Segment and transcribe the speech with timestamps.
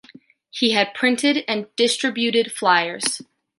[0.49, 3.21] He had printed and distributed flyers.